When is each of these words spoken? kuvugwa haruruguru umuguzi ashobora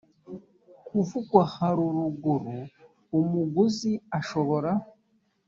kuvugwa 0.87 1.41
haruruguru 1.55 2.57
umuguzi 3.19 3.93
ashobora 4.19 4.71